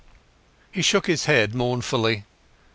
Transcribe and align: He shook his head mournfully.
He 0.71 0.81
shook 0.81 1.05
his 1.05 1.25
head 1.25 1.53
mournfully. 1.53 2.25